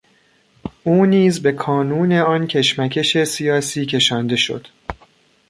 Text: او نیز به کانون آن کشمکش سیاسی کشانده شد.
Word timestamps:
او 0.83 1.05
نیز 1.05 1.41
به 1.41 1.51
کانون 1.51 2.13
آن 2.13 2.47
کشمکش 2.47 3.23
سیاسی 3.23 3.85
کشانده 3.85 4.35
شد. 4.35 4.67